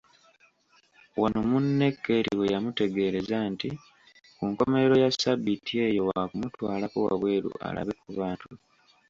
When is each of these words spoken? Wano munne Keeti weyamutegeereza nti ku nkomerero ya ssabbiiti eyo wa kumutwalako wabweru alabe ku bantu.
Wano 1.21 1.39
munne 1.49 1.87
Keeti 2.03 2.33
weyamutegeereza 2.41 3.37
nti 3.51 3.69
ku 4.37 4.43
nkomerero 4.51 4.95
ya 5.03 5.09
ssabbiiti 5.13 5.73
eyo 5.87 6.01
wa 6.09 6.21
kumutwalako 6.29 6.97
wabweru 7.07 7.49
alabe 7.67 7.93
ku 8.01 8.09
bantu. 8.19 8.47